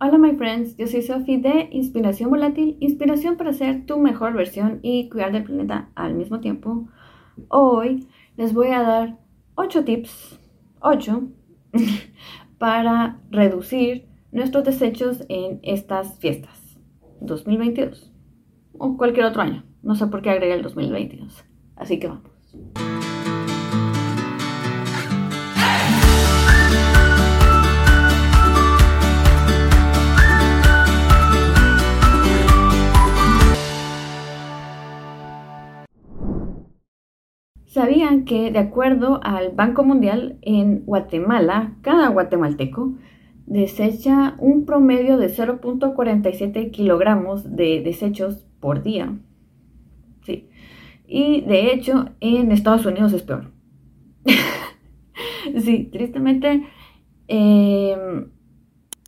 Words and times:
Hola 0.00 0.16
my 0.16 0.36
friends, 0.36 0.76
yo 0.76 0.86
soy 0.86 1.02
Sophie 1.02 1.38
de 1.38 1.70
Inspiración 1.72 2.30
Volátil, 2.30 2.76
inspiración 2.78 3.36
para 3.36 3.52
ser 3.52 3.84
tu 3.84 3.98
mejor 3.98 4.32
versión 4.32 4.78
y 4.80 5.08
cuidar 5.08 5.32
del 5.32 5.42
planeta 5.42 5.90
al 5.96 6.14
mismo 6.14 6.38
tiempo. 6.38 6.88
Hoy 7.48 8.06
les 8.36 8.54
voy 8.54 8.68
a 8.68 8.82
dar 8.82 9.18
8 9.56 9.84
tips, 9.84 10.38
8, 10.78 11.22
para 12.58 13.18
reducir 13.32 14.06
nuestros 14.30 14.62
desechos 14.62 15.24
en 15.28 15.58
estas 15.64 16.16
fiestas 16.20 16.78
2022 17.20 18.12
o 18.74 18.96
cualquier 18.96 19.26
otro 19.26 19.42
año. 19.42 19.64
No 19.82 19.96
sé 19.96 20.06
por 20.06 20.22
qué 20.22 20.30
agregué 20.30 20.54
el 20.54 20.62
2022. 20.62 21.44
Así 21.74 21.98
que 21.98 22.06
vamos. 22.06 22.37
¿Sabían 37.88 38.26
que 38.26 38.50
de 38.50 38.58
acuerdo 38.58 39.18
al 39.22 39.52
Banco 39.52 39.82
Mundial 39.82 40.36
en 40.42 40.84
Guatemala, 40.84 41.72
cada 41.80 42.08
guatemalteco 42.08 42.92
desecha 43.46 44.34
un 44.36 44.66
promedio 44.66 45.16
de 45.16 45.34
0.47 45.34 46.70
kilogramos 46.70 47.56
de 47.56 47.80
desechos 47.80 48.44
por 48.60 48.82
día? 48.82 49.16
Sí. 50.26 50.50
Y 51.06 51.40
de 51.40 51.72
hecho 51.72 52.10
en 52.20 52.52
Estados 52.52 52.84
Unidos 52.84 53.14
es 53.14 53.22
peor. 53.22 53.52
sí, 55.58 55.88
tristemente 55.90 56.66
em, 57.26 58.28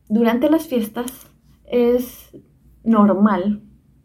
durante 0.08 0.48
las 0.48 0.66
fiestas 0.66 1.30
es 1.66 2.34
normal 2.82 3.60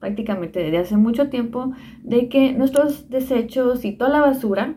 prácticamente 0.06 0.60
desde 0.60 0.78
hace 0.78 0.98
mucho 0.98 1.30
tiempo 1.30 1.72
de 2.04 2.30
que 2.30 2.54
nuestros 2.54 3.10
desechos 3.10 3.84
y 3.86 3.94
toda 3.94 4.12
la 4.12 4.22
basura 4.22 4.76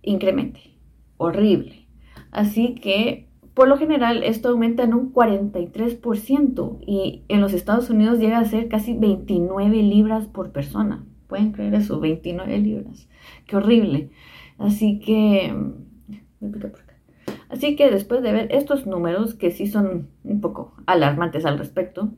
incremente. 0.00 0.78
Horrible. 1.18 1.86
Así 2.30 2.74
que 2.74 3.28
por 3.52 3.68
lo 3.68 3.76
general 3.76 4.22
esto 4.22 4.48
aumenta 4.48 4.82
en 4.82 4.94
un 4.94 5.12
43% 5.12 6.78
y 6.86 7.24
en 7.28 7.42
los 7.42 7.52
Estados 7.52 7.90
Unidos 7.90 8.18
llega 8.18 8.38
a 8.38 8.44
ser 8.46 8.68
casi 8.68 8.94
29 8.94 9.82
libras 9.82 10.26
por 10.26 10.52
persona. 10.52 11.04
¿Pueden 11.26 11.52
creer 11.52 11.74
eso? 11.74 12.00
29 12.00 12.58
libras. 12.60 13.10
Qué 13.46 13.56
horrible. 13.56 14.08
Así 14.56 15.00
que... 15.00 15.54
Así 17.50 17.76
que 17.76 17.90
después 17.90 18.22
de 18.22 18.32
ver 18.32 18.48
estos 18.52 18.86
números, 18.86 19.34
que 19.34 19.50
sí 19.50 19.66
son 19.66 20.08
un 20.24 20.40
poco 20.40 20.72
alarmantes 20.86 21.44
al 21.44 21.58
respecto, 21.58 22.12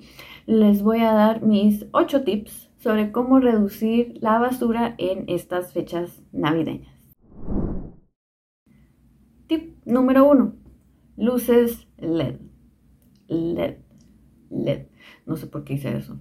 les 0.47 0.83
voy 0.83 1.01
a 1.01 1.13
dar 1.13 1.43
mis 1.43 1.87
8 1.93 2.25
tips 2.25 2.71
sobre 2.79 3.13
cómo 3.13 3.39
reducir 3.39 4.19
la 4.21 4.39
basura 4.39 4.95
en 4.99 5.25
estas 5.29 5.73
fechas 5.73 6.23
navideñas. 6.33 6.93
Tip 9.47 9.77
número 9.85 10.29
1. 10.29 10.55
Luces 11.17 11.87
LED. 11.99 12.37
LED. 13.29 13.77
LED. 14.51 14.87
No 15.27 15.37
sé 15.37 15.47
por 15.47 15.65
qué 15.65 15.75
hice 15.75 15.97
eso. 15.97 16.19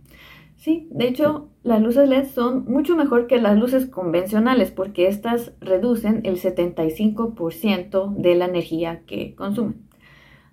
Sí, 0.58 0.88
de 0.92 1.08
hecho, 1.08 1.50
las 1.64 1.82
luces 1.82 2.08
LED 2.08 2.28
son 2.28 2.66
mucho 2.66 2.96
mejor 2.96 3.26
que 3.26 3.42
las 3.42 3.58
luces 3.58 3.88
convencionales 3.88 4.70
porque 4.70 5.08
estas 5.08 5.54
reducen 5.60 6.22
el 6.24 6.38
75% 6.38 8.16
de 8.16 8.36
la 8.36 8.46
energía 8.46 9.02
que 9.08 9.34
consumen. 9.34 9.90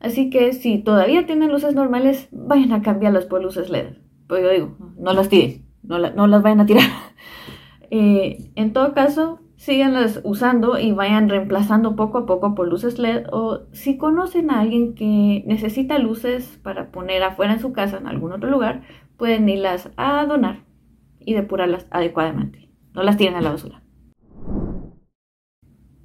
Así 0.00 0.30
que 0.30 0.52
si 0.52 0.78
todavía 0.78 1.26
tienen 1.26 1.50
luces 1.50 1.74
normales, 1.74 2.28
vayan 2.30 2.72
a 2.72 2.82
cambiarlas 2.82 3.26
por 3.26 3.42
luces 3.42 3.68
LED. 3.68 3.96
Pues 4.28 4.42
yo 4.42 4.50
digo, 4.50 4.76
no 4.96 5.12
las 5.12 5.28
tiren, 5.28 5.66
no, 5.82 5.98
las 5.98 6.42
vayan 6.42 6.60
a 6.60 6.66
tirar. 6.66 6.84
Eh, 7.90 8.52
en 8.54 8.74
todo 8.74 8.92
caso, 8.92 9.40
síganlas 9.56 10.20
usando 10.22 10.78
y 10.78 10.92
vayan 10.92 11.30
reemplazando 11.30 11.96
poco 11.96 12.18
a 12.18 12.26
poco 12.26 12.54
por 12.54 12.68
luces 12.68 12.98
LED. 12.98 13.24
O 13.32 13.60
si 13.72 13.96
conocen 13.96 14.50
a 14.50 14.60
alguien 14.60 14.94
que 14.94 15.42
necesita 15.46 15.98
luces 15.98 16.60
para 16.62 16.90
poner 16.90 17.22
afuera 17.22 17.54
en 17.54 17.60
su 17.60 17.72
casa, 17.72 17.96
en 17.96 18.06
algún 18.06 18.32
otro 18.32 18.50
lugar, 18.50 18.82
pueden 19.16 19.48
irlas 19.48 19.90
a 19.96 20.26
donar 20.26 20.64
y 21.18 21.32
depurarlas 21.32 21.86
adecuadamente. 21.90 22.68
No 22.92 23.02
las 23.02 23.16
tiren 23.16 23.36
a 23.36 23.40
la 23.40 23.52
basura. 23.52 23.80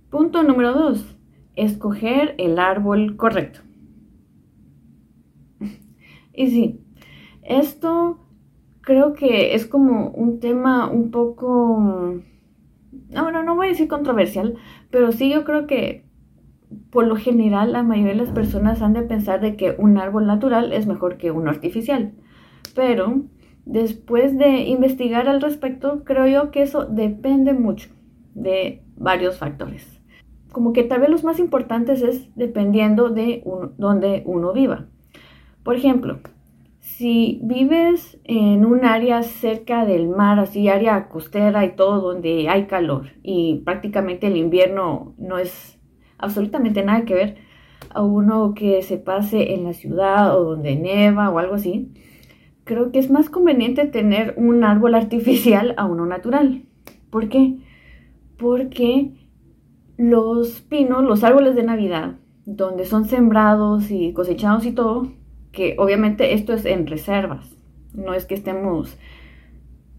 Punto 0.09 0.43
número 0.43 0.71
2. 0.71 1.17
Escoger 1.57 2.35
el 2.37 2.59
árbol 2.59 3.17
correcto. 3.17 3.59
Y 6.33 6.47
sí, 6.47 6.79
esto 7.43 8.19
creo 8.81 9.13
que 9.13 9.55
es 9.55 9.65
como 9.65 10.09
un 10.09 10.39
tema 10.39 10.89
un 10.89 11.11
poco, 11.11 12.19
no, 13.09 13.31
no, 13.31 13.43
no 13.43 13.55
voy 13.55 13.67
a 13.67 13.69
decir 13.69 13.87
controversial, 13.87 14.55
pero 14.89 15.11
sí 15.11 15.29
yo 15.29 15.43
creo 15.45 15.67
que 15.67 16.05
por 16.89 17.07
lo 17.07 17.15
general 17.15 17.71
la 17.71 17.83
mayoría 17.83 18.13
de 18.13 18.19
las 18.19 18.31
personas 18.31 18.81
han 18.81 18.93
de 18.93 19.03
pensar 19.03 19.41
de 19.41 19.55
que 19.55 19.75
un 19.77 19.97
árbol 19.97 20.25
natural 20.25 20.73
es 20.73 20.87
mejor 20.87 21.17
que 21.17 21.31
uno 21.31 21.49
artificial. 21.49 22.13
Pero 22.75 23.23
después 23.65 24.37
de 24.37 24.63
investigar 24.63 25.27
al 25.27 25.41
respecto, 25.41 26.03
creo 26.03 26.27
yo 26.27 26.51
que 26.51 26.63
eso 26.63 26.85
depende 26.85 27.53
mucho 27.53 27.89
de 28.33 28.83
varios 28.97 29.37
factores. 29.37 30.01
Como 30.51 30.73
que 30.73 30.83
tal 30.83 31.01
vez 31.01 31.09
los 31.09 31.23
más 31.23 31.39
importantes 31.39 32.01
es 32.01 32.29
dependiendo 32.35 33.09
de 33.09 33.43
donde 33.77 34.23
uno 34.25 34.53
viva. 34.53 34.87
Por 35.63 35.75
ejemplo, 35.77 36.19
si 36.79 37.39
vives 37.41 38.19
en 38.25 38.65
un 38.65 38.83
área 38.85 39.23
cerca 39.23 39.85
del 39.85 40.09
mar, 40.09 40.39
así 40.39 40.67
área 40.67 41.07
costera 41.07 41.63
y 41.65 41.75
todo, 41.75 42.01
donde 42.01 42.49
hay 42.49 42.65
calor 42.65 43.11
y 43.23 43.61
prácticamente 43.63 44.27
el 44.27 44.35
invierno 44.35 45.15
no 45.17 45.37
es 45.37 45.79
absolutamente 46.17 46.83
nada 46.83 47.05
que 47.05 47.13
ver 47.13 47.37
a 47.89 48.01
uno 48.01 48.53
que 48.53 48.81
se 48.81 48.97
pase 48.97 49.53
en 49.53 49.63
la 49.63 49.73
ciudad 49.73 50.37
o 50.37 50.43
donde 50.43 50.75
neva 50.75 51.29
o 51.29 51.39
algo 51.39 51.55
así, 51.55 51.93
creo 52.63 52.91
que 52.91 52.99
es 52.99 53.09
más 53.09 53.29
conveniente 53.29 53.85
tener 53.85 54.33
un 54.37 54.63
árbol 54.63 54.95
artificial 54.95 55.73
a 55.77 55.85
uno 55.85 56.05
natural. 56.05 56.63
¿Por 57.09 57.29
qué? 57.29 57.59
Porque 58.37 59.13
los 59.95 60.61
pinos, 60.61 61.03
los 61.03 61.23
árboles 61.23 61.55
de 61.55 61.63
Navidad, 61.63 62.15
donde 62.45 62.85
son 62.85 63.05
sembrados 63.05 63.89
y 63.91 64.11
cosechados 64.11 64.65
y 64.65 64.71
todo, 64.73 65.11
que 65.53 65.75
obviamente 65.77 66.33
esto 66.33 66.51
es 66.51 66.65
en 66.65 66.85
reservas, 66.87 67.55
no 67.93 68.13
es 68.13 68.25
que 68.25 68.35
estemos 68.35 68.97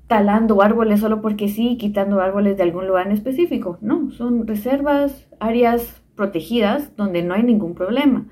talando 0.07 0.61
árboles 0.61 1.01
solo 1.01 1.23
porque 1.23 1.49
sí, 1.49 1.79
quitando 1.79 2.21
árboles 2.21 2.59
de 2.59 2.65
algún 2.65 2.87
lugar 2.87 3.07
en 3.07 3.13
específico, 3.13 3.79
no, 3.81 4.11
son 4.11 4.47
reservas, 4.47 5.27
áreas 5.41 6.03
protegidas 6.15 6.95
donde 6.97 7.23
no 7.23 7.35
hay 7.35 7.43
ningún 7.43 7.75
problema. 7.75 8.27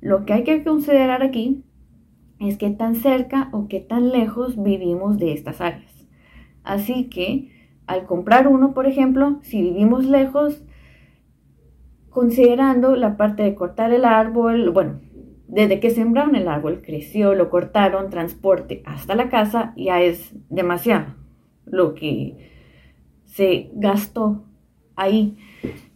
Lo 0.00 0.24
que 0.24 0.34
hay 0.34 0.44
que 0.44 0.62
considerar 0.62 1.22
aquí 1.22 1.64
es 2.38 2.58
qué 2.58 2.70
tan 2.70 2.94
cerca 2.94 3.48
o 3.52 3.66
qué 3.66 3.80
tan 3.80 4.10
lejos 4.10 4.62
vivimos 4.62 5.18
de 5.18 5.32
estas 5.32 5.60
áreas. 5.60 6.06
Así 6.62 7.08
que 7.08 7.50
al 7.86 8.06
comprar 8.06 8.48
uno, 8.48 8.74
por 8.74 8.86
ejemplo, 8.86 9.38
si 9.42 9.62
vivimos 9.62 10.04
lejos, 10.04 10.62
considerando 12.10 12.96
la 12.96 13.16
parte 13.16 13.42
de 13.42 13.54
cortar 13.54 13.92
el 13.92 14.04
árbol, 14.04 14.70
bueno, 14.70 15.00
desde 15.48 15.80
que 15.80 15.90
sembraron 15.90 16.34
el 16.34 16.48
árbol, 16.48 16.82
creció, 16.84 17.34
lo 17.34 17.50
cortaron, 17.50 18.10
transporte 18.10 18.82
hasta 18.84 19.14
la 19.14 19.28
casa, 19.28 19.72
ya 19.76 20.02
es 20.02 20.34
demasiado 20.48 21.14
lo 21.66 21.94
que 21.94 22.50
se 23.24 23.70
gastó 23.74 24.44
ahí. 24.94 25.36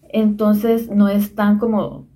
Entonces 0.09 0.91
no 0.91 1.09
es 1.09 1.35
tan 1.35 1.59
como 1.59 2.07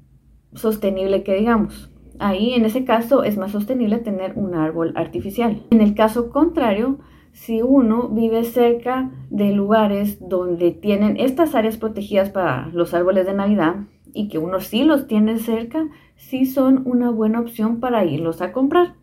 sostenible 0.54 1.22
que 1.22 1.34
digamos. 1.34 1.90
Ahí 2.18 2.54
en 2.54 2.64
ese 2.64 2.84
caso 2.84 3.24
es 3.24 3.36
más 3.36 3.52
sostenible 3.52 3.98
tener 3.98 4.34
un 4.36 4.54
árbol 4.54 4.92
artificial. 4.96 5.62
En 5.70 5.80
el 5.80 5.94
caso 5.94 6.30
contrario, 6.30 6.98
si 7.32 7.62
uno 7.62 8.08
vive 8.08 8.44
cerca 8.44 9.10
de 9.30 9.52
lugares 9.52 10.18
donde 10.20 10.70
tienen 10.70 11.16
estas 11.16 11.56
áreas 11.56 11.76
protegidas 11.76 12.30
para 12.30 12.68
los 12.68 12.94
árboles 12.94 13.26
de 13.26 13.34
Navidad 13.34 13.76
y 14.14 14.28
que 14.28 14.38
uno 14.38 14.60
sí 14.60 14.84
los 14.84 15.06
tiene 15.06 15.38
cerca, 15.38 15.88
sí 16.16 16.46
son 16.46 16.82
una 16.86 17.10
buena 17.10 17.40
opción 17.40 17.80
para 17.80 18.04
irlos 18.04 18.40
a 18.40 18.52
comprar. 18.52 18.94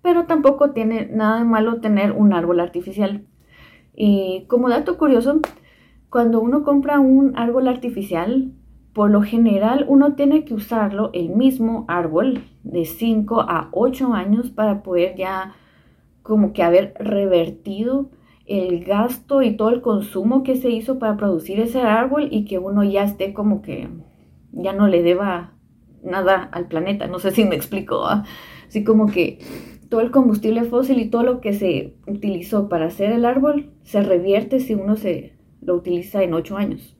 Pero 0.00 0.24
tampoco 0.24 0.70
tiene 0.70 1.06
nada 1.06 1.38
de 1.38 1.44
malo 1.44 1.80
tener 1.80 2.12
un 2.12 2.32
árbol 2.32 2.60
artificial. 2.60 3.26
Y 3.94 4.44
como 4.46 4.68
dato 4.68 4.96
curioso, 4.96 5.40
cuando 6.08 6.40
uno 6.40 6.62
compra 6.62 7.00
un 7.00 7.36
árbol 7.36 7.66
artificial, 7.66 8.52
por 8.92 9.10
lo 9.10 9.22
general 9.22 9.84
uno 9.88 10.14
tiene 10.14 10.44
que 10.44 10.54
usarlo, 10.54 11.10
el 11.12 11.30
mismo 11.30 11.84
árbol, 11.88 12.44
de 12.62 12.84
5 12.84 13.40
a 13.40 13.68
8 13.72 14.14
años 14.14 14.50
para 14.50 14.82
poder 14.82 15.16
ya 15.16 15.54
como 16.22 16.52
que 16.52 16.62
haber 16.62 16.94
revertido 16.98 18.10
el 18.46 18.84
gasto 18.84 19.42
y 19.42 19.56
todo 19.56 19.70
el 19.70 19.80
consumo 19.80 20.42
que 20.42 20.56
se 20.56 20.70
hizo 20.70 20.98
para 20.98 21.16
producir 21.16 21.60
ese 21.60 21.80
árbol 21.80 22.28
y 22.30 22.44
que 22.44 22.58
uno 22.58 22.84
ya 22.84 23.02
esté 23.04 23.34
como 23.34 23.62
que 23.62 23.88
ya 24.58 24.72
no 24.72 24.88
le 24.88 25.02
deba 25.02 25.54
nada 26.02 26.48
al 26.52 26.66
planeta. 26.66 27.06
No 27.06 27.18
sé 27.18 27.30
si 27.30 27.44
me 27.44 27.56
explico. 27.56 28.04
Así 28.06 28.84
como 28.84 29.06
que 29.06 29.38
todo 29.88 30.00
el 30.00 30.10
combustible 30.10 30.64
fósil 30.64 30.98
y 30.98 31.08
todo 31.08 31.22
lo 31.22 31.40
que 31.40 31.54
se 31.54 31.94
utilizó 32.06 32.68
para 32.68 32.86
hacer 32.86 33.10
el 33.12 33.24
árbol 33.24 33.70
se 33.82 34.02
revierte 34.02 34.60
si 34.60 34.74
uno 34.74 34.96
se 34.96 35.32
lo 35.62 35.74
utiliza 35.74 36.22
en 36.22 36.34
ocho 36.34 36.56
años. 36.56 36.96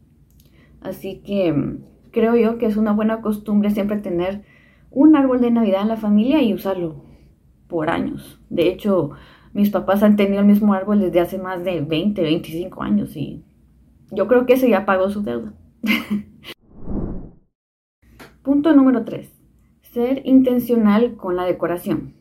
Así 0.80 1.20
que 1.24 1.52
mm, 1.52 1.84
creo 2.12 2.36
yo 2.36 2.58
que 2.58 2.66
es 2.66 2.76
una 2.76 2.92
buena 2.92 3.20
costumbre 3.20 3.70
siempre 3.70 3.98
tener 3.98 4.42
un 4.90 5.16
árbol 5.16 5.40
de 5.40 5.50
Navidad 5.50 5.82
en 5.82 5.88
la 5.88 5.96
familia 5.96 6.42
y 6.42 6.54
usarlo 6.54 7.04
por 7.66 7.90
años. 7.90 8.40
De 8.48 8.68
hecho, 8.68 9.10
mis 9.52 9.70
papás 9.70 10.02
han 10.02 10.16
tenido 10.16 10.40
el 10.40 10.46
mismo 10.46 10.72
árbol 10.72 11.00
desde 11.00 11.20
hace 11.20 11.38
más 11.38 11.62
de 11.64 11.80
20, 11.80 12.22
25 12.22 12.82
años 12.82 13.16
y 13.16 13.44
yo 14.10 14.26
creo 14.26 14.46
que 14.46 14.54
eso 14.54 14.66
ya 14.66 14.86
pagó 14.86 15.10
su 15.10 15.22
deuda. 15.22 15.52
Punto 18.48 18.74
número 18.74 19.04
3. 19.04 19.30
Ser 19.82 20.22
intencional 20.24 21.16
con 21.16 21.36
la 21.36 21.44
decoración. 21.44 22.14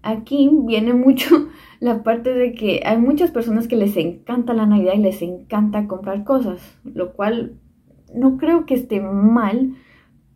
Aquí 0.00 0.48
viene 0.64 0.94
mucho 0.94 1.48
la 1.78 2.02
parte 2.02 2.32
de 2.32 2.54
que 2.54 2.80
hay 2.86 2.96
muchas 2.96 3.32
personas 3.32 3.68
que 3.68 3.76
les 3.76 3.98
encanta 3.98 4.54
la 4.54 4.64
Navidad 4.64 4.94
y 4.94 5.02
les 5.02 5.20
encanta 5.20 5.88
comprar 5.88 6.24
cosas, 6.24 6.78
lo 6.84 7.12
cual 7.12 7.58
no 8.14 8.38
creo 8.38 8.64
que 8.64 8.72
esté 8.72 8.98
mal, 9.02 9.74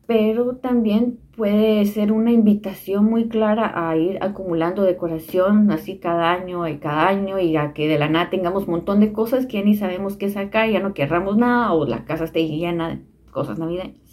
pero 0.06 0.56
también 0.56 1.18
puede 1.34 1.82
ser 1.86 2.12
una 2.12 2.32
invitación 2.32 3.06
muy 3.06 3.28
clara 3.28 3.72
a 3.74 3.96
ir 3.96 4.18
acumulando 4.20 4.82
decoración 4.82 5.70
así 5.70 5.96
cada 5.96 6.30
año 6.30 6.68
y 6.68 6.76
cada 6.76 7.08
año 7.08 7.38
y 7.38 7.56
a 7.56 7.72
que 7.72 7.88
de 7.88 7.98
la 7.98 8.10
nada 8.10 8.28
tengamos 8.28 8.64
un 8.64 8.72
montón 8.72 9.00
de 9.00 9.14
cosas 9.14 9.46
que 9.46 9.56
ya 9.60 9.64
ni 9.64 9.76
sabemos 9.76 10.18
qué 10.18 10.28
sacar, 10.28 10.68
ya 10.68 10.80
no 10.80 10.92
querramos 10.92 11.38
nada 11.38 11.72
o 11.72 11.86
la 11.86 12.04
casa 12.04 12.24
esté 12.24 12.46
llena 12.46 12.90
de 12.90 13.00
cosas 13.30 13.58
navideñas. 13.58 14.09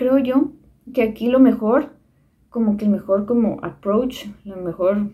Creo 0.00 0.16
yo 0.16 0.52
que 0.94 1.02
aquí 1.02 1.28
lo 1.28 1.40
mejor, 1.40 1.90
como 2.48 2.78
que 2.78 2.86
el 2.86 2.90
mejor 2.90 3.26
como 3.26 3.58
approach, 3.62 4.28
lo 4.46 4.56
mejor... 4.56 5.10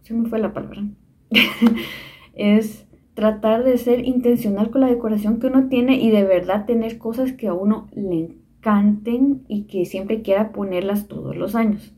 Se 0.00 0.14
me 0.14 0.26
fue 0.26 0.38
la 0.38 0.54
palabra. 0.54 0.84
es 2.34 2.86
tratar 3.12 3.62
de 3.62 3.76
ser 3.76 4.06
intencional 4.06 4.70
con 4.70 4.80
la 4.80 4.86
decoración 4.86 5.38
que 5.38 5.48
uno 5.48 5.68
tiene 5.68 6.00
y 6.00 6.10
de 6.10 6.24
verdad 6.24 6.64
tener 6.64 6.96
cosas 6.96 7.34
que 7.34 7.48
a 7.48 7.52
uno 7.52 7.88
le 7.94 8.20
encanten 8.20 9.44
y 9.46 9.64
que 9.64 9.84
siempre 9.84 10.22
quiera 10.22 10.52
ponerlas 10.52 11.08
todos 11.08 11.36
los 11.36 11.54
años. 11.54 11.94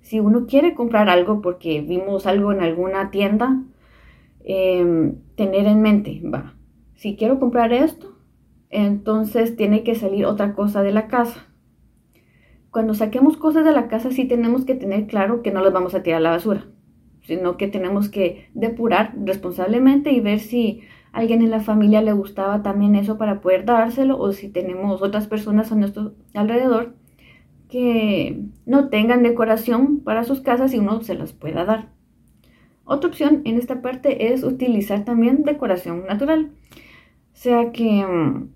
Si 0.00 0.20
uno 0.20 0.46
quiere 0.46 0.76
comprar 0.76 1.08
algo 1.08 1.42
porque 1.42 1.80
vimos 1.80 2.28
algo 2.28 2.52
en 2.52 2.60
alguna 2.60 3.10
tienda, 3.10 3.64
em, 4.44 5.16
tener 5.34 5.66
en 5.66 5.82
mente, 5.82 6.22
va, 6.24 6.54
si 6.94 7.16
quiero 7.16 7.40
comprar 7.40 7.72
esto, 7.72 8.14
entonces 8.70 9.56
tiene 9.56 9.82
que 9.82 9.94
salir 9.94 10.26
otra 10.26 10.54
cosa 10.54 10.82
de 10.82 10.92
la 10.92 11.08
casa. 11.08 11.46
Cuando 12.70 12.94
saquemos 12.94 13.36
cosas 13.36 13.64
de 13.64 13.72
la 13.72 13.88
casa 13.88 14.10
sí 14.10 14.26
tenemos 14.26 14.64
que 14.64 14.74
tener 14.74 15.06
claro 15.06 15.42
que 15.42 15.50
no 15.50 15.62
las 15.62 15.72
vamos 15.72 15.94
a 15.94 16.02
tirar 16.02 16.18
a 16.18 16.22
la 16.22 16.30
basura 16.30 16.66
sino 17.28 17.58
que 17.58 17.68
tenemos 17.68 18.08
que 18.08 18.48
depurar 18.54 19.14
responsablemente 19.22 20.12
y 20.12 20.20
ver 20.20 20.40
si 20.40 20.80
a 21.12 21.18
alguien 21.18 21.42
en 21.42 21.50
la 21.50 21.60
familia 21.60 22.00
le 22.00 22.12
gustaba 22.12 22.62
también 22.62 22.94
eso 22.94 23.18
para 23.18 23.42
poder 23.42 23.66
dárselo 23.66 24.18
o 24.18 24.32
si 24.32 24.48
tenemos 24.48 25.02
otras 25.02 25.26
personas 25.26 25.70
a 25.70 25.74
nuestro 25.74 26.14
alrededor 26.32 26.94
que 27.68 28.40
no 28.64 28.88
tengan 28.88 29.22
decoración 29.22 30.00
para 30.00 30.24
sus 30.24 30.40
casas 30.40 30.72
y 30.72 30.78
uno 30.78 31.02
se 31.02 31.14
las 31.14 31.34
pueda 31.34 31.66
dar. 31.66 31.90
Otra 32.84 33.10
opción 33.10 33.42
en 33.44 33.58
esta 33.58 33.82
parte 33.82 34.32
es 34.32 34.42
utilizar 34.42 35.04
también 35.04 35.42
decoración 35.42 36.06
natural, 36.06 36.52
sea 37.34 37.72
que 37.72 38.06
mm, 38.06 38.48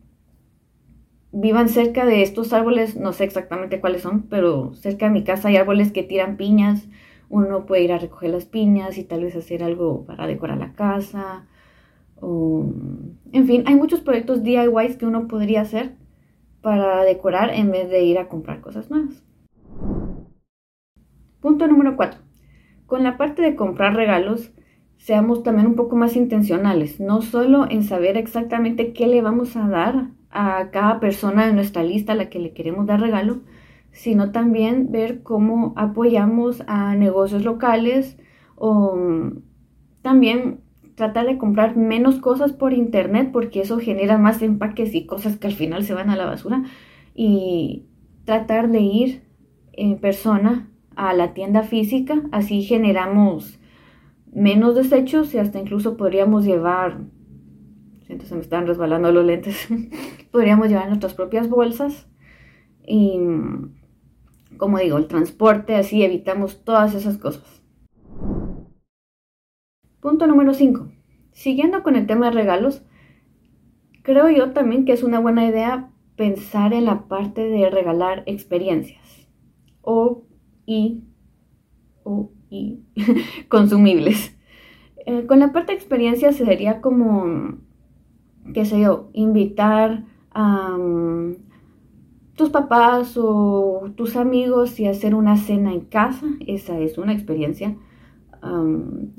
vivan 1.33 1.69
cerca 1.69 2.05
de 2.05 2.23
estos 2.23 2.53
árboles, 2.53 2.97
no 2.97 3.13
sé 3.13 3.25
exactamente 3.25 3.81
cuáles 3.81 4.03
son, 4.03 4.23
pero 4.23 4.75
cerca 4.75 5.07
de 5.07 5.13
mi 5.13 5.25
casa 5.25 5.49
hay 5.49 5.57
árboles 5.57 5.91
que 5.91 6.03
tiran 6.03 6.37
piñas, 6.37 6.87
uno 7.31 7.65
puede 7.65 7.83
ir 7.83 7.93
a 7.93 7.99
recoger 7.99 8.31
las 8.31 8.45
piñas 8.45 8.99
y 8.99 9.05
tal 9.05 9.25
vez 9.25 9.35
hacer 9.35 9.63
algo 9.63 10.05
para 10.05 10.27
decorar 10.27 10.59
la 10.59 10.75
casa. 10.75 11.47
en 12.21 13.47
fin, 13.47 13.65
hay 13.67 13.75
muchos 13.75 14.01
proyectos 14.01 14.43
DIYs 14.43 14.97
que 14.97 15.07
uno 15.07 15.27
podría 15.27 15.63
hacer 15.63 15.97
para 16.61 17.03
decorar 17.03 17.51
en 17.55 17.71
vez 17.73 17.89
de 17.89 18.05
ir 18.05 18.19
a 18.19 18.29
comprar 18.29 18.61
cosas 18.61 18.91
nuevas. 18.91 19.25
Punto 21.41 21.67
número 21.67 21.97
4. 21.97 22.21
Con 22.87 23.03
la 23.03 23.17
parte 23.17 23.43
de 23.43 23.57
comprar 23.57 23.97
regalos, 23.97 24.53
seamos 24.99 25.43
también 25.43 25.67
un 25.67 25.75
poco 25.75 25.97
más 25.97 26.15
intencionales, 26.15 27.01
no 27.01 27.23
solo 27.23 27.67
en 27.69 27.83
saber 27.83 28.17
exactamente 28.17 28.93
qué 28.93 29.07
le 29.07 29.23
vamos 29.23 29.57
a 29.57 29.67
dar 29.67 30.11
a 30.33 30.71
cada 30.71 31.01
persona 31.01 31.47
de 31.47 31.53
nuestra 31.53 31.83
lista 31.83 32.13
a 32.13 32.17
la 32.17 32.29
que 32.29 32.39
le 32.39 32.53
queremos 32.53 32.87
dar 32.87 33.01
regalo, 33.01 33.41
sino 33.93 34.33
también 34.33 34.91
ver 34.91 35.23
cómo 35.23 35.75
apoyamos 35.77 36.63
a 36.67 36.95
negocios 36.97 37.45
locales 37.45 38.19
o 38.57 38.97
mm, 38.97 39.43
también 40.03 40.61
tratar 40.95 41.27
de 41.27 41.39
comprar 41.39 41.77
menos 41.77 42.17
cosas 42.21 42.53
por 42.53 42.73
internet 42.73 43.31
porque 43.33 43.61
eso 43.61 43.79
genera 43.79 44.19
más 44.19 44.43
empaques 44.43 44.95
y 44.95 45.07
cosas 45.07 45.37
que 45.37 45.47
al 45.47 45.55
final 45.55 45.85
se 45.85 45.95
van 45.95 46.11
a 46.11 46.17
la 46.17 46.27
basura 46.27 46.65
y 47.15 47.87
tratar 48.25 48.71
de 48.71 48.81
ir 48.81 49.23
en 49.73 49.99
persona 49.99 50.69
a 50.97 51.15
la 51.15 51.35
tienda 51.35 51.63
física, 51.63 52.23
así 52.33 52.63
generamos 52.63 53.59
menos 54.33 54.75
desechos 54.75 55.35
y 55.35 55.39
hasta 55.39 55.59
incluso 55.59 55.97
podríamos 55.97 56.45
llevar, 56.45 57.01
siento 58.13 58.27
se 58.27 58.35
me 58.35 58.43
están 58.43 58.67
resbalando 58.67 59.11
los 59.11 59.25
lentes, 59.25 59.69
podríamos 60.31 60.69
llevar 60.69 60.89
nuestras 60.89 61.15
propias 61.15 61.49
bolsas 61.49 62.07
y 62.87 63.19
como 64.59 64.79
digo, 64.79 64.99
el 64.99 65.07
transporte, 65.07 65.75
así 65.77 66.05
evitamos 66.05 66.63
todas 66.63 66.95
esas 66.95 67.17
cosas. 67.17 67.63
Punto 70.01 70.27
número 70.27 70.53
5. 70.53 70.93
Siguiendo 71.33 71.83
con 71.83 71.97
el 71.97 72.07
tema 72.07 72.27
de 72.27 72.33
regalos, 72.33 72.83
creo 74.03 74.29
yo 74.29 74.53
también 74.53 74.85
que 74.85 74.93
es 74.93 75.03
una 75.03 75.21
buena 75.21 75.47
idea 75.47 75.91
pensar 76.17 76.75
en 76.75 76.85
la 76.85 77.09
parte 77.09 77.49
de 77.49 77.71
regalar 77.71 78.25
experiencias 78.27 79.27
o 79.81 80.25
y, 80.67 81.03
o, 82.05 82.31
y 82.51 82.81
consumibles. 83.49 84.37
Eh, 85.07 85.27
con 85.27 85.41
la 85.41 85.53
parte 85.53 85.73
de 85.73 85.79
experiencias 85.79 86.37
sería 86.37 86.81
como, 86.81 87.59
qué 88.55 88.65
sé 88.65 88.81
yo, 88.81 89.09
invitar 89.13 90.05
a 90.33 90.77
tus 92.37 92.51
papás 92.51 93.17
o 93.17 93.91
tus 93.97 94.17
amigos 94.17 94.81
y 94.81 94.87
hacer 94.87 95.15
una 95.15 95.37
cena 95.37 95.73
en 95.73 95.83
casa, 95.83 96.27
esa 96.47 96.79
es 96.79 96.99
una 96.99 97.13
experiencia. 97.13 97.77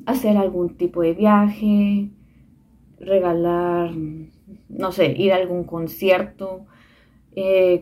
hacer 0.06 0.38
algún 0.38 0.76
tipo 0.76 1.02
de 1.02 1.14
viaje, 1.14 2.10
regalar, 3.00 3.92
no 4.70 4.92
sé, 4.92 5.14
ir 5.18 5.32
a 5.34 5.38
algún 5.38 5.64
concierto, 5.64 6.66
eh, 7.36 7.82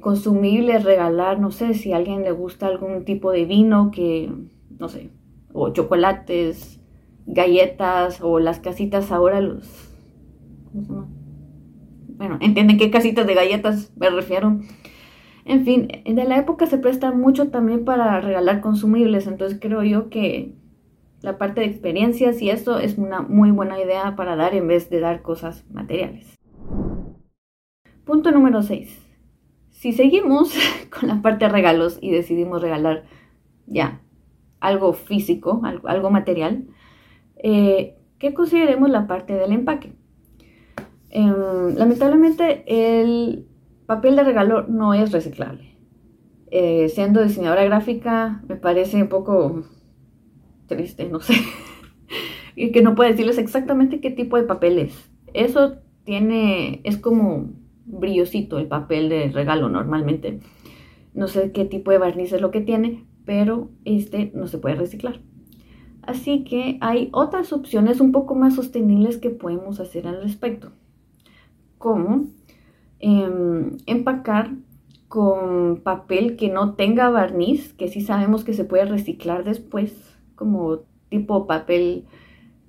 regalar, 0.83 1.39
no 1.39 1.51
sé, 1.51 1.73
si 1.73 1.93
a 1.93 1.97
alguien 1.97 2.23
le 2.23 2.31
gusta 2.31 2.67
algún 2.67 3.05
tipo 3.05 3.31
de 3.31 3.45
vino 3.45 3.91
que, 3.91 4.31
no 4.77 4.87
sé, 4.89 5.09
o 5.53 5.69
chocolates, 5.73 6.79
galletas 7.25 8.21
o 8.21 8.39
las 8.39 8.59
casitas 8.59 9.11
ahora, 9.11 9.41
los... 9.41 9.89
¿Cómo 10.71 10.83
se 10.83 10.89
llama? 10.91 11.07
Bueno, 12.21 12.37
entienden 12.39 12.77
qué 12.77 12.91
casitas 12.91 13.25
de 13.25 13.33
galletas 13.33 13.91
me 13.97 14.07
refiero 14.11 14.59
en 15.45 15.65
fin, 15.65 15.87
de 16.05 16.23
la 16.23 16.37
época 16.37 16.67
se 16.67 16.77
presta 16.77 17.11
mucho 17.11 17.49
también 17.49 17.83
para 17.83 18.21
regalar 18.21 18.61
consumibles, 18.61 19.25
entonces 19.25 19.57
creo 19.59 19.83
yo 19.83 20.09
que 20.09 20.53
la 21.21 21.39
parte 21.39 21.61
de 21.61 21.67
experiencias 21.67 22.41
y 22.41 22.49
esto 22.49 22.77
es 22.79 22.97
una 22.97 23.21
muy 23.21 23.51
buena 23.51 23.81
idea 23.81 24.15
para 24.15 24.35
dar 24.35 24.53
en 24.53 24.67
vez 24.67 24.89
de 24.89 24.99
dar 24.99 25.21
cosas 25.21 25.65
materiales. 25.71 26.35
Punto 28.05 28.31
número 28.31 28.61
6. 28.61 29.01
Si 29.71 29.93
seguimos 29.93 30.55
con 30.99 31.09
la 31.09 31.21
parte 31.23 31.45
de 31.45 31.51
regalos 31.51 31.97
y 32.01 32.11
decidimos 32.11 32.61
regalar 32.61 33.05
ya 33.65 34.01
algo 34.59 34.93
físico, 34.93 35.61
algo, 35.63 36.11
material, 36.11 36.67
eh, 37.37 37.97
¿qué 38.19 38.35
consideremos 38.35 38.91
la 38.91 39.07
parte 39.07 39.33
del 39.33 39.53
empaque? 39.53 39.93
Em, 41.11 41.75
lamentablemente 41.75 42.63
el 42.67 43.45
papel 43.85 44.15
de 44.15 44.23
regalo 44.23 44.65
no 44.67 44.93
es 44.93 45.11
reciclable. 45.11 45.75
Eh, 46.49 46.89
siendo 46.89 47.23
diseñadora 47.23 47.65
gráfica, 47.65 48.41
me 48.47 48.55
parece 48.55 49.01
un 49.01 49.09
poco 49.09 49.63
triste, 50.67 51.09
no 51.09 51.19
sé. 51.19 51.33
y 52.55 52.71
que 52.71 52.81
no 52.81 52.95
puedo 52.95 53.09
decirles 53.11 53.37
exactamente 53.37 53.99
qué 53.99 54.09
tipo 54.09 54.37
de 54.37 54.43
papel 54.43 54.79
es. 54.79 55.11
Eso 55.33 55.79
tiene, 56.05 56.81
es 56.85 56.97
como 56.97 57.51
brillosito 57.85 58.57
el 58.57 58.67
papel 58.67 59.09
de 59.09 59.29
regalo 59.29 59.67
normalmente. 59.67 60.39
No 61.13 61.27
sé 61.27 61.51
qué 61.51 61.65
tipo 61.65 61.91
de 61.91 61.97
barniz 61.97 62.31
es 62.31 62.41
lo 62.41 62.51
que 62.51 62.61
tiene, 62.61 63.05
pero 63.25 63.69
este 63.83 64.31
no 64.33 64.47
se 64.47 64.59
puede 64.59 64.75
reciclar. 64.75 65.19
Así 66.03 66.45
que 66.45 66.77
hay 66.79 67.09
otras 67.11 67.51
opciones 67.51 67.99
un 67.99 68.13
poco 68.13 68.33
más 68.33 68.55
sostenibles 68.55 69.17
que 69.17 69.29
podemos 69.29 69.81
hacer 69.81 70.07
al 70.07 70.21
respecto. 70.23 70.71
Como 71.81 72.31
Em, 73.03 73.77
empacar 73.87 74.51
con 75.07 75.81
papel 75.83 76.37
que 76.37 76.49
no 76.49 76.75
tenga 76.75 77.09
barniz, 77.09 77.73
que 77.73 77.87
sí 77.87 78.01
sabemos 78.01 78.43
que 78.43 78.53
se 78.53 78.63
puede 78.63 78.85
reciclar 78.85 79.43
después, 79.43 79.91
como 80.35 80.81
tipo 81.09 81.47
papel 81.47 82.05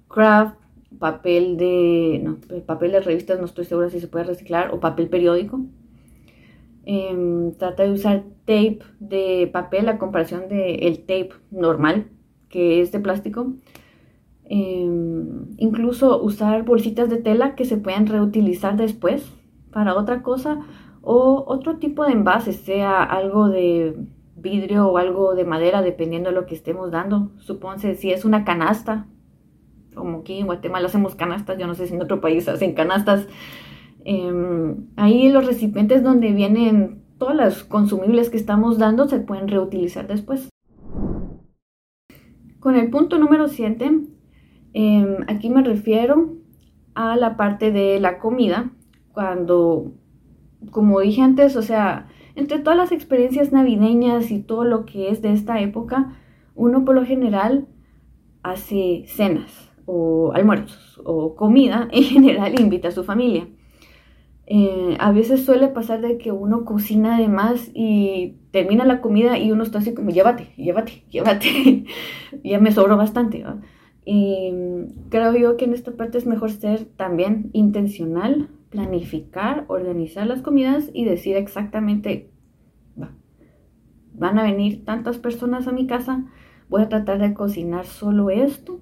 craft, 0.08 0.56
papel 0.98 1.58
de, 1.58 2.20
no, 2.24 2.38
papel 2.64 2.92
de 2.92 3.00
revistas, 3.00 3.38
no 3.38 3.44
estoy 3.44 3.66
segura 3.66 3.90
si 3.90 4.00
se 4.00 4.08
puede 4.08 4.24
reciclar, 4.24 4.72
o 4.74 4.80
papel 4.80 5.08
periódico. 5.10 5.60
Em, 6.84 7.52
trata 7.52 7.82
de 7.84 7.92
usar 7.92 8.24
tape 8.46 8.80
de 9.00 9.50
papel 9.52 9.88
a 9.88 9.98
comparación 9.98 10.48
del 10.48 11.00
tape 11.00 11.30
normal, 11.50 12.06
que 12.48 12.80
es 12.80 12.90
de 12.90 13.00
plástico. 13.00 13.52
Em, 14.54 15.46
incluso 15.56 16.22
usar 16.22 16.62
bolsitas 16.64 17.08
de 17.08 17.16
tela 17.16 17.54
que 17.54 17.64
se 17.64 17.78
puedan 17.78 18.06
reutilizar 18.06 18.76
después 18.76 19.32
para 19.70 19.96
otra 19.96 20.22
cosa 20.22 20.60
o 21.00 21.42
otro 21.46 21.78
tipo 21.78 22.04
de 22.04 22.12
envase, 22.12 22.52
sea 22.52 23.02
algo 23.02 23.48
de 23.48 23.96
vidrio 24.36 24.88
o 24.88 24.98
algo 24.98 25.34
de 25.34 25.46
madera, 25.46 25.80
dependiendo 25.80 26.28
de 26.28 26.34
lo 26.34 26.44
que 26.44 26.54
estemos 26.54 26.90
dando. 26.90 27.30
Supónse 27.38 27.94
si 27.94 28.10
es 28.10 28.26
una 28.26 28.44
canasta, 28.44 29.06
como 29.94 30.18
aquí 30.18 30.40
en 30.40 30.44
Guatemala 30.44 30.84
hacemos 30.84 31.14
canastas, 31.14 31.56
yo 31.56 31.66
no 31.66 31.74
sé 31.74 31.86
si 31.86 31.94
en 31.94 32.02
otro 32.02 32.20
país 32.20 32.46
hacen 32.46 32.74
canastas. 32.74 33.26
Em, 34.04 34.88
ahí 34.96 35.30
los 35.30 35.46
recipientes 35.46 36.02
donde 36.02 36.30
vienen 36.30 37.04
todas 37.16 37.36
las 37.36 37.64
consumibles 37.64 38.28
que 38.28 38.36
estamos 38.36 38.76
dando 38.76 39.08
se 39.08 39.18
pueden 39.18 39.48
reutilizar 39.48 40.06
después. 40.08 40.50
Con 42.60 42.76
el 42.76 42.90
punto 42.90 43.18
número 43.18 43.48
7, 43.48 44.12
em, 44.74 45.16
aquí 45.28 45.50
me 45.50 45.62
refiero 45.62 46.34
a 46.94 47.16
la 47.16 47.36
parte 47.36 47.72
de 47.72 48.00
la 48.00 48.18
comida, 48.18 48.70
cuando, 49.12 49.92
como 50.70 51.00
dije 51.00 51.22
antes, 51.22 51.56
o 51.56 51.62
sea, 51.62 52.08
entre 52.34 52.58
todas 52.58 52.76
las 52.76 52.92
experiencias 52.92 53.52
navideñas 53.52 54.30
y 54.30 54.40
todo 54.40 54.64
lo 54.64 54.84
que 54.86 55.10
es 55.10 55.22
de 55.22 55.32
esta 55.32 55.60
época, 55.60 56.16
uno 56.54 56.84
por 56.84 56.94
lo 56.94 57.04
general 57.04 57.66
hace 58.42 59.04
cenas 59.06 59.70
o 59.86 60.32
almuerzos 60.34 61.00
o 61.04 61.34
comida 61.34 61.88
en 61.92 62.04
general 62.04 62.58
invita 62.60 62.88
a 62.88 62.92
su 62.92 63.04
familia. 63.04 63.48
Eh, 64.46 64.96
a 64.98 65.12
veces 65.12 65.44
suele 65.44 65.68
pasar 65.68 66.00
de 66.00 66.18
que 66.18 66.32
uno 66.32 66.64
cocina 66.64 67.18
de 67.18 67.28
más 67.28 67.70
y 67.74 68.36
termina 68.50 68.84
la 68.84 69.00
comida 69.00 69.38
y 69.38 69.52
uno 69.52 69.62
está 69.62 69.78
así 69.78 69.94
como, 69.94 70.10
llévate, 70.10 70.52
llévate, 70.56 71.04
llévate. 71.10 71.84
ya 72.44 72.58
me 72.58 72.72
sobró 72.72 72.96
bastante. 72.96 73.44
Y 74.04 74.52
creo 75.10 75.36
yo 75.36 75.56
que 75.56 75.64
en 75.64 75.74
esta 75.74 75.92
parte 75.92 76.18
es 76.18 76.26
mejor 76.26 76.50
ser 76.50 76.84
también 76.84 77.50
intencional, 77.52 78.48
planificar, 78.70 79.64
organizar 79.68 80.26
las 80.26 80.42
comidas 80.42 80.90
y 80.92 81.04
decir 81.04 81.36
exactamente, 81.36 82.30
van 84.14 84.38
a 84.38 84.42
venir 84.42 84.84
tantas 84.84 85.18
personas 85.18 85.68
a 85.68 85.72
mi 85.72 85.86
casa, 85.86 86.24
voy 86.68 86.82
a 86.82 86.88
tratar 86.88 87.18
de 87.18 87.34
cocinar 87.34 87.86
solo 87.86 88.30
esto 88.30 88.80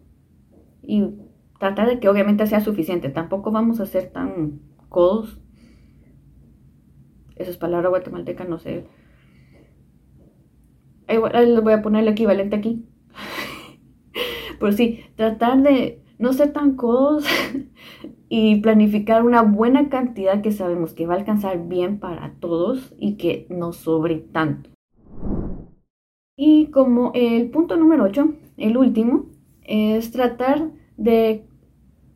y 0.83 1.09
tratar 1.59 1.89
de 1.89 2.01
que 2.01 2.09
obviamente 2.09 2.47
sea 2.47 2.61
suficiente. 2.61 3.11
Tampoco 3.11 3.51
vamos 3.51 3.81
a 3.81 3.87
ser 3.87 4.11
tan 4.11 4.61
codos. 4.89 5.39
Esa 7.37 7.51
es 7.51 7.57
palabra 7.57 7.89
guatemalteca, 7.89 8.45
no 8.45 8.59
sé. 8.59 8.87
Les 11.09 11.63
voy 11.63 11.73
a 11.73 11.83
poner 11.83 12.03
el 12.03 12.09
equivalente 12.09 12.57
aquí. 12.57 12.87
Por 14.61 14.75
sí, 14.75 15.01
tratar 15.17 15.63
de 15.63 16.03
no 16.19 16.35
ser 16.35 16.53
tan 16.53 16.77
codos 16.77 17.25
y 18.29 18.61
planificar 18.61 19.25
una 19.25 19.41
buena 19.41 19.89
cantidad 19.89 20.43
que 20.43 20.53
sabemos 20.53 20.93
que 20.93 21.07
va 21.07 21.15
a 21.15 21.17
alcanzar 21.17 21.67
bien 21.67 21.99
para 21.99 22.35
todos 22.41 22.95
y 22.99 23.15
que 23.15 23.47
no 23.49 23.73
sobre 23.73 24.17
tanto. 24.17 24.69
Y 26.37 26.67
como 26.67 27.11
el 27.15 27.51
punto 27.51 27.77
número 27.77 28.05
8, 28.05 28.35
el 28.59 28.77
último, 28.77 29.31
es 29.63 30.13
tratar 30.13 30.71
de 30.99 31.47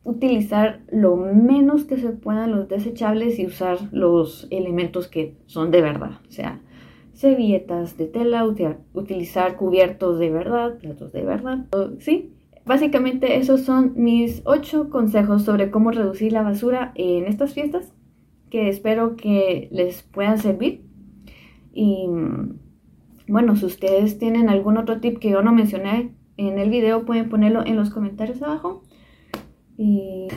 utilizar 0.03 0.81
lo 0.91 1.15
menos 1.15 1.85
que 1.85 1.97
se 1.97 2.09
puedan 2.09 2.51
los 2.51 2.69
desechables 2.69 3.39
y 3.39 3.47
usar 3.47 3.89
los 3.91 4.47
elementos 4.51 5.07
que 5.07 5.35
son 5.47 5.71
de 5.71 5.81
verdad. 5.81 6.19
O 6.27 6.31
sea, 6.31 6.61
servilletas 7.15 7.97
de 7.97 8.05
tela, 8.05 8.45
utilizar 8.93 9.55
cubiertos 9.55 10.19
de 10.19 10.29
verdad, 10.29 10.77
platos 10.77 11.11
de 11.11 11.23
verdad. 11.23 11.65
Sí, 11.99 12.33
básicamente 12.65 13.37
esos 13.37 13.61
son 13.61 13.93
mis 13.95 14.41
ocho 14.45 14.89
consejos 14.89 15.43
sobre 15.43 15.71
cómo 15.71 15.91
reducir 15.91 16.33
la 16.33 16.43
basura 16.43 16.91
en 16.95 17.25
estas 17.25 17.53
fiestas 17.53 17.93
que 18.49 18.69
espero 18.69 19.15
que 19.15 19.69
les 19.71 20.03
puedan 20.03 20.37
servir. 20.37 20.83
Y 21.73 22.07
bueno, 23.27 23.55
si 23.55 23.65
ustedes 23.65 24.19
tienen 24.19 24.49
algún 24.49 24.77
otro 24.77 24.99
tip 24.99 25.17
que 25.17 25.31
yo 25.31 25.41
no 25.41 25.51
mencioné 25.51 26.13
en 26.37 26.59
el 26.59 26.69
video 26.69 27.05
pueden 27.05 27.29
ponerlo 27.29 27.65
en 27.65 27.77
los 27.77 27.89
comentarios 27.89 28.41
abajo. 28.41 28.83
Y 29.77 30.27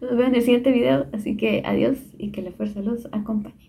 nos 0.00 0.10
vemos 0.10 0.28
en 0.28 0.34
el 0.36 0.42
siguiente 0.42 0.72
video. 0.72 1.06
Así 1.12 1.36
que 1.36 1.62
adiós 1.64 1.98
y 2.16 2.30
que 2.30 2.42
la 2.42 2.52
fuerza 2.52 2.80
los 2.80 3.06
acompañe. 3.12 3.67